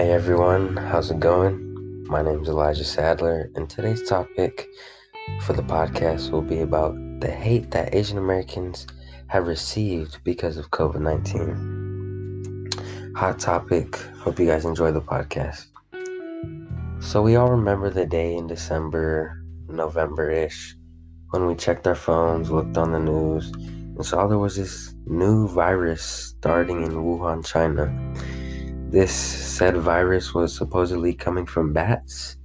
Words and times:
Hey 0.00 0.12
everyone, 0.12 0.78
how's 0.78 1.10
it 1.10 1.20
going? 1.20 2.06
My 2.08 2.22
name 2.22 2.40
is 2.40 2.48
Elijah 2.48 2.84
Sadler, 2.84 3.50
and 3.54 3.68
today's 3.68 4.08
topic 4.08 4.66
for 5.42 5.52
the 5.52 5.62
podcast 5.62 6.30
will 6.30 6.40
be 6.40 6.60
about 6.60 6.94
the 7.20 7.30
hate 7.30 7.70
that 7.72 7.94
Asian 7.94 8.16
Americans 8.16 8.86
have 9.26 9.46
received 9.46 10.24
because 10.24 10.56
of 10.56 10.70
COVID 10.70 11.02
19. 11.02 12.70
Hot 13.14 13.38
topic. 13.38 13.96
Hope 14.20 14.38
you 14.38 14.46
guys 14.46 14.64
enjoy 14.64 14.90
the 14.90 15.02
podcast. 15.02 15.66
So, 17.00 17.20
we 17.20 17.36
all 17.36 17.50
remember 17.50 17.90
the 17.90 18.06
day 18.06 18.34
in 18.34 18.46
December, 18.46 19.44
November 19.68 20.30
ish, 20.30 20.76
when 21.28 21.46
we 21.46 21.54
checked 21.54 21.86
our 21.86 21.94
phones, 21.94 22.50
looked 22.50 22.78
on 22.78 22.92
the 22.92 23.00
news, 23.00 23.52
and 23.52 24.06
saw 24.06 24.26
there 24.26 24.38
was 24.38 24.56
this 24.56 24.94
new 25.04 25.46
virus 25.46 26.02
starting 26.02 26.84
in 26.84 26.92
Wuhan, 26.92 27.44
China. 27.44 27.92
This 28.90 29.12
said 29.12 29.76
virus 29.76 30.34
was 30.34 30.52
supposedly 30.52 31.14
coming 31.14 31.46
from 31.46 31.72
bats, 31.72 32.38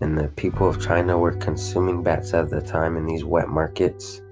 and 0.00 0.16
the 0.16 0.28
people 0.28 0.66
of 0.66 0.80
China 0.80 1.18
were 1.18 1.32
consuming 1.32 2.02
bats 2.02 2.32
at 2.32 2.48
the 2.48 2.62
time 2.62 2.96
in 2.96 3.04
these 3.04 3.22
wet 3.22 3.50
markets. 3.50 4.22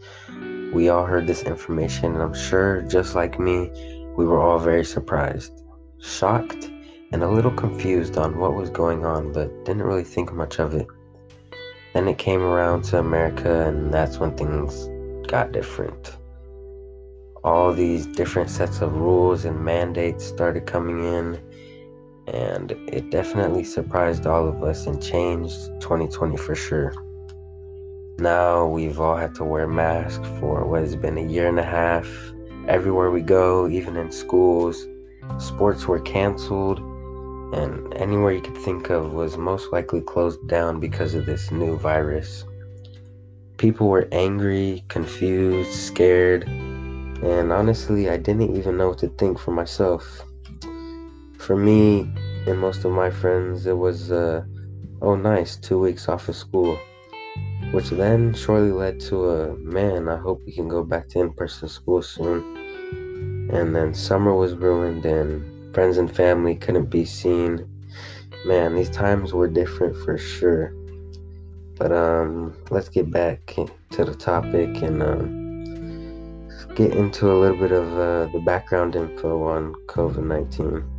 We 0.72 0.88
all 0.88 1.04
heard 1.04 1.26
this 1.26 1.42
information, 1.42 2.14
and 2.14 2.22
I'm 2.22 2.32
sure, 2.32 2.80
just 2.88 3.14
like 3.14 3.38
me, 3.38 3.70
we 4.16 4.24
were 4.24 4.40
all 4.40 4.58
very 4.58 4.82
surprised, 4.82 5.62
shocked, 6.00 6.70
and 7.12 7.22
a 7.22 7.28
little 7.28 7.50
confused 7.50 8.16
on 8.16 8.38
what 8.38 8.54
was 8.54 8.70
going 8.70 9.04
on, 9.04 9.34
but 9.34 9.66
didn't 9.66 9.82
really 9.82 10.04
think 10.04 10.32
much 10.32 10.58
of 10.60 10.72
it. 10.72 10.86
Then 11.92 12.08
it 12.08 12.16
came 12.16 12.40
around 12.40 12.84
to 12.84 12.98
America, 12.98 13.66
and 13.66 13.92
that's 13.92 14.16
when 14.16 14.34
things 14.38 14.88
got 15.28 15.52
different. 15.52 16.16
All 17.44 17.74
these 17.74 18.06
different 18.06 18.48
sets 18.50 18.80
of 18.80 18.96
rules 18.96 19.44
and 19.44 19.62
mandates 19.62 20.24
started 20.24 20.66
coming 20.66 21.04
in 21.04 21.38
and 22.34 22.72
it 22.88 23.10
definitely 23.10 23.64
surprised 23.64 24.26
all 24.26 24.48
of 24.48 24.62
us 24.62 24.86
and 24.86 25.02
changed 25.02 25.56
2020 25.80 26.36
for 26.36 26.54
sure. 26.54 26.94
Now 28.18 28.66
we've 28.66 29.00
all 29.00 29.16
had 29.16 29.34
to 29.36 29.44
wear 29.44 29.66
masks 29.66 30.26
for 30.40 30.66
what 30.66 30.82
has 30.82 30.96
been 30.96 31.16
a 31.18 31.26
year 31.26 31.48
and 31.48 31.58
a 31.58 31.64
half. 31.64 32.08
Everywhere 32.66 33.10
we 33.10 33.22
go, 33.22 33.68
even 33.68 33.96
in 33.96 34.10
schools, 34.10 34.86
sports 35.38 35.86
were 35.86 36.00
canceled, 36.00 36.80
and 37.54 37.94
anywhere 37.94 38.32
you 38.32 38.42
could 38.42 38.58
think 38.58 38.90
of 38.90 39.12
was 39.12 39.38
most 39.38 39.72
likely 39.72 40.00
closed 40.00 40.46
down 40.48 40.80
because 40.80 41.14
of 41.14 41.24
this 41.24 41.50
new 41.50 41.78
virus. 41.78 42.44
People 43.56 43.88
were 43.88 44.08
angry, 44.12 44.84
confused, 44.88 45.72
scared, 45.72 46.46
and 46.46 47.52
honestly, 47.52 48.10
I 48.10 48.16
didn't 48.16 48.56
even 48.56 48.76
know 48.76 48.90
what 48.90 48.98
to 48.98 49.08
think 49.08 49.38
for 49.38 49.52
myself. 49.52 50.24
For 51.48 51.56
me 51.56 52.00
and 52.46 52.58
most 52.58 52.84
of 52.84 52.92
my 52.92 53.08
friends, 53.08 53.64
it 53.64 53.78
was, 53.78 54.12
uh, 54.12 54.44
oh, 55.00 55.14
nice, 55.14 55.56
two 55.56 55.78
weeks 55.78 56.06
off 56.06 56.28
of 56.28 56.36
school. 56.36 56.78
Which 57.70 57.88
then 57.88 58.34
shortly 58.34 58.70
led 58.70 59.00
to 59.08 59.30
a 59.30 59.56
man, 59.56 60.10
I 60.10 60.18
hope 60.18 60.42
we 60.44 60.52
can 60.52 60.68
go 60.68 60.84
back 60.84 61.08
to 61.08 61.20
in 61.20 61.32
person 61.32 61.70
school 61.70 62.02
soon. 62.02 63.48
And 63.50 63.74
then 63.74 63.94
summer 63.94 64.34
was 64.34 64.56
ruined, 64.56 65.06
and 65.06 65.74
friends 65.74 65.96
and 65.96 66.14
family 66.14 66.54
couldn't 66.54 66.90
be 66.90 67.06
seen. 67.06 67.66
Man, 68.44 68.74
these 68.74 68.90
times 68.90 69.32
were 69.32 69.48
different 69.48 69.96
for 70.04 70.18
sure. 70.18 70.74
But 71.78 71.92
um, 71.92 72.58
let's 72.68 72.90
get 72.90 73.10
back 73.10 73.56
to 73.92 74.04
the 74.04 74.14
topic 74.14 74.82
and 74.82 75.02
um, 75.02 76.74
get 76.74 76.92
into 76.92 77.32
a 77.32 77.40
little 77.40 77.56
bit 77.56 77.72
of 77.72 77.90
uh, 77.94 78.26
the 78.34 78.42
background 78.44 78.96
info 78.96 79.44
on 79.44 79.72
COVID 79.86 80.26
19. 80.26 80.97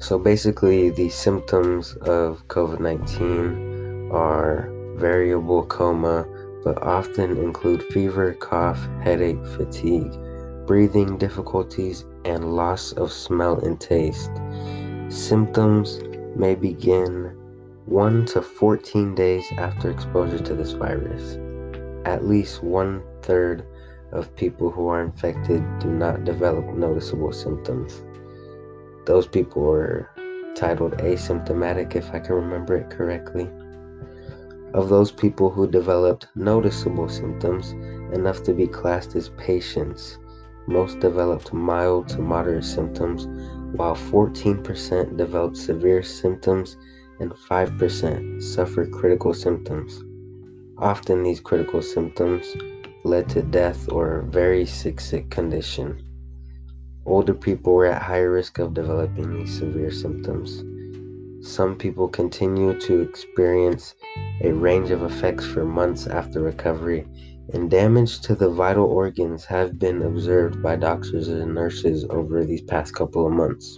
So 0.00 0.16
basically, 0.16 0.90
the 0.90 1.08
symptoms 1.08 1.94
of 2.02 2.46
COVID 2.46 2.78
19 2.78 4.10
are 4.12 4.70
variable 4.96 5.64
coma, 5.64 6.24
but 6.62 6.80
often 6.82 7.36
include 7.36 7.82
fever, 7.82 8.34
cough, 8.34 8.78
headache, 9.02 9.44
fatigue, 9.56 10.12
breathing 10.66 11.18
difficulties, 11.18 12.04
and 12.24 12.54
loss 12.54 12.92
of 12.92 13.10
smell 13.10 13.58
and 13.58 13.80
taste. 13.80 14.30
Symptoms 15.08 16.00
may 16.36 16.54
begin 16.54 17.36
1 17.86 18.26
to 18.26 18.40
14 18.40 19.16
days 19.16 19.46
after 19.58 19.90
exposure 19.90 20.38
to 20.38 20.54
this 20.54 20.72
virus. 20.72 21.38
At 22.06 22.24
least 22.24 22.62
one 22.62 23.02
third 23.22 23.66
of 24.12 24.34
people 24.36 24.70
who 24.70 24.86
are 24.88 25.02
infected 25.02 25.62
do 25.80 25.88
not 25.88 26.24
develop 26.24 26.64
noticeable 26.66 27.32
symptoms 27.32 28.04
those 29.08 29.26
people 29.26 29.62
were 29.62 30.06
titled 30.54 30.92
asymptomatic, 30.98 31.96
if 31.96 32.12
I 32.12 32.18
can 32.18 32.34
remember 32.34 32.76
it 32.76 32.90
correctly. 32.90 33.48
Of 34.74 34.90
those 34.90 35.10
people 35.10 35.48
who 35.48 35.66
developed 35.66 36.28
noticeable 36.34 37.08
symptoms, 37.08 37.72
enough 38.14 38.42
to 38.42 38.52
be 38.52 38.66
classed 38.66 39.16
as 39.16 39.30
patients, 39.30 40.18
most 40.66 41.00
developed 41.00 41.54
mild 41.54 42.08
to 42.10 42.18
moderate 42.18 42.64
symptoms, 42.64 43.26
while 43.78 43.96
14% 43.96 45.16
developed 45.16 45.56
severe 45.56 46.02
symptoms 46.02 46.76
and 47.18 47.32
5% 47.32 48.42
suffered 48.42 48.92
critical 48.92 49.32
symptoms. 49.32 50.04
Often, 50.76 51.22
these 51.22 51.40
critical 51.40 51.80
symptoms 51.80 52.54
led 53.04 53.26
to 53.30 53.40
death 53.40 53.90
or 53.90 54.26
very 54.28 54.66
sick, 54.66 55.00
sick 55.00 55.30
condition. 55.30 56.02
Older 57.08 57.32
people 57.32 57.72
were 57.72 57.86
at 57.86 58.02
higher 58.02 58.30
risk 58.30 58.58
of 58.58 58.74
developing 58.74 59.32
these 59.32 59.58
severe 59.58 59.90
symptoms. 59.90 60.62
Some 61.40 61.74
people 61.74 62.06
continue 62.06 62.78
to 62.80 63.00
experience 63.00 63.94
a 64.42 64.52
range 64.52 64.90
of 64.90 65.02
effects 65.02 65.46
for 65.46 65.64
months 65.64 66.06
after 66.06 66.42
recovery, 66.42 67.06
and 67.54 67.70
damage 67.70 68.20
to 68.20 68.34
the 68.34 68.50
vital 68.50 68.84
organs 68.84 69.46
have 69.46 69.78
been 69.78 70.02
observed 70.02 70.62
by 70.62 70.76
doctors 70.76 71.28
and 71.28 71.54
nurses 71.54 72.04
over 72.10 72.44
these 72.44 72.60
past 72.60 72.94
couple 72.94 73.26
of 73.26 73.32
months. 73.32 73.74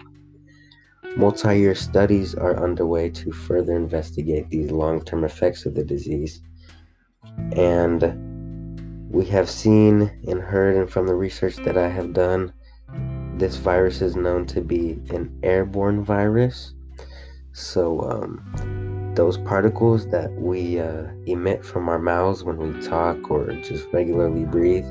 Multi 1.16 1.56
year 1.56 1.76
studies 1.76 2.34
are 2.34 2.60
underway 2.60 3.10
to 3.10 3.30
further 3.30 3.76
investigate 3.76 4.50
these 4.50 4.72
long 4.72 5.04
term 5.04 5.22
effects 5.22 5.66
of 5.66 5.76
the 5.76 5.84
disease. 5.84 6.42
And 7.52 9.08
we 9.08 9.24
have 9.26 9.48
seen 9.48 10.10
and 10.26 10.40
heard, 10.40 10.74
and 10.74 10.90
from 10.90 11.06
the 11.06 11.14
research 11.14 11.54
that 11.58 11.76
I 11.76 11.88
have 11.88 12.12
done, 12.12 12.52
this 13.40 13.56
virus 13.56 14.02
is 14.02 14.16
known 14.16 14.44
to 14.44 14.60
be 14.60 15.00
an 15.08 15.32
airborne 15.42 16.04
virus. 16.04 16.74
So, 17.52 18.02
um, 18.02 19.12
those 19.16 19.38
particles 19.38 20.06
that 20.08 20.30
we 20.32 20.78
uh, 20.78 21.06
emit 21.26 21.64
from 21.64 21.88
our 21.88 21.98
mouths 21.98 22.44
when 22.44 22.58
we 22.58 22.80
talk 22.82 23.30
or 23.30 23.46
just 23.62 23.88
regularly 23.92 24.44
breathe, 24.44 24.84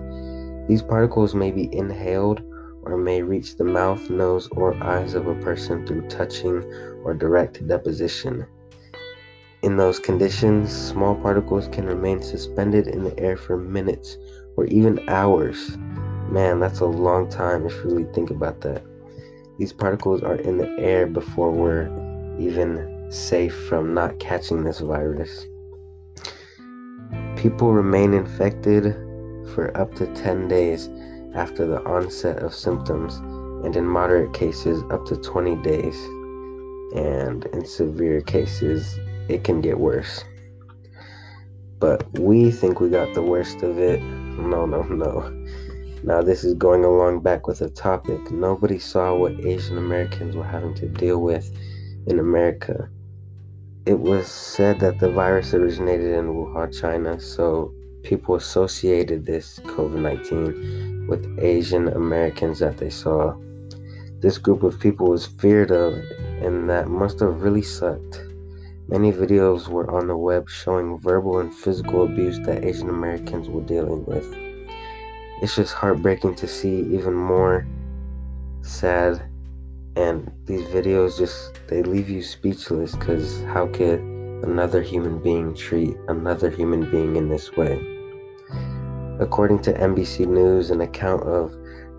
these 0.67 0.81
particles 0.81 1.35
may 1.35 1.51
be 1.51 1.73
inhaled 1.73 2.41
or 2.81 2.97
may 2.97 3.21
reach 3.21 3.55
the 3.55 3.63
mouth, 3.63 4.09
nose, 4.09 4.49
or 4.51 4.73
eyes 4.83 5.13
of 5.13 5.27
a 5.27 5.35
person 5.35 5.85
through 5.85 6.07
touching 6.07 6.63
or 7.03 7.13
direct 7.13 7.65
deposition. 7.67 8.47
In 9.61 9.77
those 9.77 9.99
conditions, 9.99 10.71
small 10.71 11.15
particles 11.15 11.67
can 11.67 11.85
remain 11.85 12.21
suspended 12.21 12.87
in 12.87 13.03
the 13.03 13.17
air 13.19 13.37
for 13.37 13.57
minutes 13.57 14.17
or 14.57 14.65
even 14.65 15.07
hours 15.07 15.77
Man, 16.29 16.59
that's 16.59 16.79
a 16.79 16.85
long 16.85 17.27
time 17.27 17.65
if 17.65 17.73
you 17.77 17.85
really 17.85 18.13
think 18.13 18.29
about 18.29 18.61
that. 18.61 18.83
These 19.57 19.73
particles 19.73 20.21
are 20.21 20.35
in 20.35 20.59
the 20.59 20.69
air 20.77 21.07
before 21.07 21.49
we're 21.49 21.89
even 22.39 23.07
safe 23.09 23.55
from 23.67 23.95
not 23.95 24.19
catching 24.19 24.63
this 24.63 24.79
virus. 24.79 25.47
People 27.35 27.73
remain 27.73 28.13
infected 28.13 28.93
for 29.55 29.75
up 29.75 29.95
to 29.95 30.05
10 30.13 30.47
days 30.47 30.87
after 31.33 31.65
the 31.65 31.81
onset 31.85 32.43
of 32.43 32.53
symptoms, 32.53 33.15
and 33.65 33.75
in 33.75 33.87
moderate 33.87 34.31
cases, 34.31 34.83
up 34.91 35.07
to 35.07 35.17
20 35.17 35.55
days. 35.63 35.95
And 36.95 37.45
in 37.53 37.65
severe 37.65 38.21
cases, 38.21 38.99
it 39.29 39.43
can 39.43 39.61
get 39.61 39.79
worse. 39.79 40.23
But 41.79 42.07
we 42.19 42.51
think 42.51 42.79
we 42.79 42.89
got 42.89 43.15
the 43.15 43.23
worst 43.23 43.63
of 43.63 43.79
it. 43.79 43.99
No, 44.01 44.67
no, 44.67 44.83
no. 44.83 45.38
Now, 46.01 46.21
this 46.21 46.45
is 46.45 46.53
going 46.53 46.85
along 46.85 47.19
back 47.19 47.45
with 47.45 47.59
the 47.59 47.69
topic. 47.69 48.31
Nobody 48.31 48.79
saw 48.79 49.13
what 49.15 49.37
Asian 49.41 49.77
Americans 49.77 50.33
were 50.33 50.45
having 50.45 50.73
to 50.75 50.87
deal 50.87 51.21
with 51.21 51.51
in 52.07 52.19
America. 52.19 52.89
It 53.85 53.99
was 53.99 54.27
said 54.27 54.79
that 54.79 54.99
the 54.99 55.11
virus 55.11 55.53
originated 55.53 56.13
in 56.13 56.27
Wuhan, 56.27 56.79
China, 56.79 57.19
so 57.19 57.73
people 58.03 58.35
associated 58.35 59.25
this 59.25 59.59
COVID 59.65 59.99
19 59.99 61.07
with 61.09 61.37
Asian 61.39 61.89
Americans 61.89 62.59
that 62.59 62.77
they 62.77 62.89
saw. 62.89 63.35
This 64.21 64.37
group 64.37 64.63
of 64.63 64.79
people 64.79 65.07
was 65.07 65.25
feared 65.25 65.71
of, 65.71 65.95
and 66.41 66.69
that 66.69 66.87
must 66.87 67.19
have 67.19 67.41
really 67.41 67.61
sucked. 67.61 68.21
Many 68.87 69.11
videos 69.11 69.67
were 69.67 69.91
on 69.91 70.07
the 70.07 70.15
web 70.15 70.49
showing 70.49 70.97
verbal 70.97 71.39
and 71.39 71.53
physical 71.53 72.03
abuse 72.03 72.39
that 72.45 72.63
Asian 72.63 72.89
Americans 72.89 73.49
were 73.49 73.61
dealing 73.61 74.05
with 74.05 74.48
it's 75.41 75.55
just 75.55 75.73
heartbreaking 75.73 76.35
to 76.35 76.47
see 76.47 76.81
even 76.93 77.13
more 77.13 77.65
sad 78.61 79.21
And 79.95 80.31
these 80.45 80.65
videos 80.67 81.17
just 81.17 81.59
they 81.67 81.83
leave 81.83 82.09
you 82.09 82.21
speechless 82.21 82.95
because 82.95 83.43
how 83.43 83.67
could 83.67 83.99
another 84.43 84.81
human 84.81 85.21
being 85.21 85.53
treat 85.53 85.95
another 86.07 86.49
human 86.49 86.89
being 86.89 87.15
in 87.15 87.29
this 87.29 87.55
way? 87.57 87.79
According 89.19 89.59
to 89.63 89.73
NBC 89.73 90.27
News, 90.27 90.69
an 90.69 90.81
account 90.81 91.23
of 91.23 91.51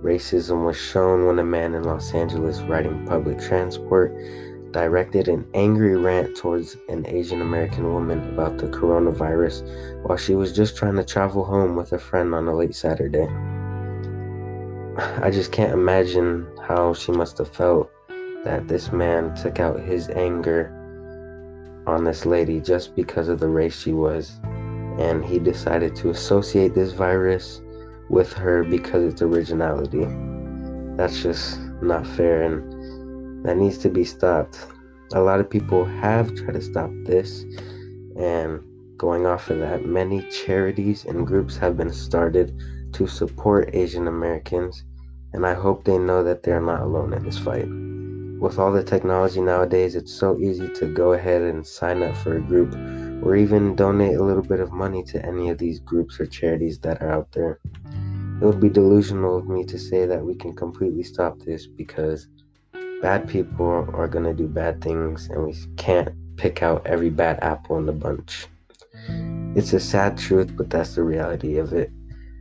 racism 0.02 0.64
was 0.64 0.76
shown 0.76 1.26
when 1.26 1.38
a 1.38 1.44
man 1.44 1.74
in 1.74 1.84
Los 1.84 2.14
Angeles 2.14 2.60
riding 2.60 3.06
public 3.06 3.38
transport 3.38 4.14
directed 4.72 5.28
an 5.28 5.46
angry 5.54 5.96
rant 5.96 6.36
towards 6.36 6.76
an 6.88 7.06
Asian 7.06 7.40
American 7.40 7.92
woman 7.92 8.32
about 8.32 8.58
the 8.58 8.66
coronavirus 8.68 9.64
while 10.04 10.18
she 10.18 10.34
was 10.34 10.52
just 10.52 10.76
trying 10.76 10.96
to 10.96 11.04
travel 11.04 11.44
home 11.44 11.76
with 11.76 11.92
a 11.92 11.98
friend 11.98 12.34
on 12.34 12.48
a 12.48 12.54
late 12.54 12.74
Saturday. 12.74 13.26
I 15.22 15.30
just 15.30 15.52
can't 15.52 15.72
imagine 15.72 16.46
how 16.66 16.94
she 16.94 17.12
must 17.12 17.38
have 17.38 17.54
felt 17.54 17.90
that 18.44 18.68
this 18.68 18.92
man 18.92 19.34
took 19.34 19.60
out 19.60 19.80
his 19.80 20.08
anger 20.10 20.76
on 21.86 22.04
this 22.04 22.24
lady 22.24 22.60
just 22.60 22.94
because 22.94 23.28
of 23.28 23.40
the 23.40 23.48
race 23.48 23.78
she 23.78 23.92
was. 23.92 24.38
And 24.98 25.24
he 25.24 25.38
decided 25.38 25.96
to 25.96 26.10
associate 26.10 26.74
this 26.74 26.92
virus 26.92 27.62
with 28.08 28.32
her 28.34 28.64
because 28.64 29.04
of 29.04 29.12
it's 29.12 29.22
originality. 29.22 30.06
That's 30.96 31.22
just 31.22 31.60
not 31.80 32.06
fair 32.06 32.42
and 32.42 32.79
that 33.42 33.56
needs 33.56 33.78
to 33.78 33.88
be 33.88 34.04
stopped. 34.04 34.66
A 35.12 35.20
lot 35.20 35.40
of 35.40 35.50
people 35.50 35.84
have 35.84 36.34
tried 36.34 36.54
to 36.54 36.60
stop 36.60 36.90
this, 37.04 37.44
and 38.16 38.60
going 38.96 39.26
off 39.26 39.50
of 39.50 39.58
that, 39.58 39.86
many 39.86 40.22
charities 40.30 41.04
and 41.04 41.26
groups 41.26 41.56
have 41.56 41.76
been 41.76 41.92
started 41.92 42.54
to 42.92 43.06
support 43.06 43.74
Asian 43.74 44.06
Americans, 44.06 44.84
and 45.32 45.46
I 45.46 45.54
hope 45.54 45.84
they 45.84 45.98
know 45.98 46.22
that 46.24 46.42
they're 46.42 46.60
not 46.60 46.82
alone 46.82 47.12
in 47.12 47.24
this 47.24 47.38
fight. 47.38 47.66
With 48.40 48.58
all 48.58 48.72
the 48.72 48.82
technology 48.82 49.40
nowadays, 49.40 49.94
it's 49.94 50.14
so 50.14 50.38
easy 50.38 50.68
to 50.68 50.86
go 50.86 51.12
ahead 51.12 51.42
and 51.42 51.66
sign 51.66 52.02
up 52.02 52.16
for 52.16 52.36
a 52.36 52.40
group 52.40 52.74
or 53.22 53.36
even 53.36 53.76
donate 53.76 54.16
a 54.16 54.24
little 54.24 54.42
bit 54.42 54.60
of 54.60 54.72
money 54.72 55.02
to 55.04 55.24
any 55.26 55.50
of 55.50 55.58
these 55.58 55.78
groups 55.80 56.18
or 56.18 56.26
charities 56.26 56.78
that 56.78 57.02
are 57.02 57.10
out 57.10 57.30
there. 57.32 57.60
It 58.40 58.44
would 58.46 58.60
be 58.60 58.70
delusional 58.70 59.36
of 59.36 59.46
me 59.46 59.64
to 59.64 59.78
say 59.78 60.06
that 60.06 60.24
we 60.24 60.34
can 60.34 60.56
completely 60.56 61.02
stop 61.02 61.38
this 61.40 61.66
because 61.66 62.28
bad 63.00 63.26
people 63.28 63.88
are 63.94 64.08
going 64.08 64.24
to 64.24 64.34
do 64.34 64.46
bad 64.46 64.82
things 64.82 65.28
and 65.30 65.46
we 65.46 65.54
can't 65.76 66.10
pick 66.36 66.62
out 66.62 66.86
every 66.86 67.10
bad 67.10 67.38
apple 67.42 67.78
in 67.78 67.86
the 67.86 67.92
bunch. 67.92 68.46
It's 69.56 69.72
a 69.72 69.80
sad 69.80 70.18
truth, 70.18 70.54
but 70.56 70.70
that's 70.70 70.94
the 70.94 71.02
reality 71.02 71.56
of 71.56 71.72
it. 71.72 71.90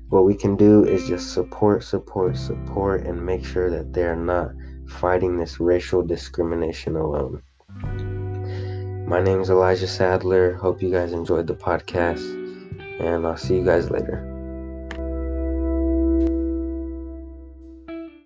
What 0.10 0.26
we 0.26 0.36
can 0.36 0.56
do 0.56 0.84
is 0.84 1.08
just 1.08 1.34
support, 1.34 1.84
support, 1.84 2.38
support, 2.38 3.06
and 3.06 3.26
make 3.26 3.46
sure 3.46 3.70
that 3.70 3.94
they're 3.94 4.16
not 4.16 4.52
fighting 4.88 5.38
this 5.38 5.60
racial 5.60 6.02
discrimination 6.02 6.96
alone. 6.96 7.42
My 9.08 9.22
name 9.22 9.42
is 9.42 9.50
Elijah 9.50 9.88
Sadler. 9.88 10.56
Hope 10.56 10.82
you 10.82 10.92
guys 10.92 11.14
enjoyed 11.14 11.48
the 11.48 11.56
podcast, 11.56 12.24
and 13.00 13.26
I'll 13.26 13.38
see 13.38 13.58
you 13.58 13.66
guys 13.66 13.90
later. 13.90 14.39